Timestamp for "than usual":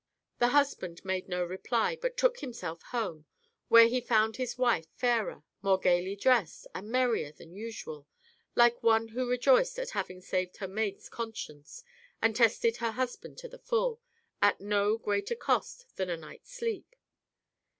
7.31-8.07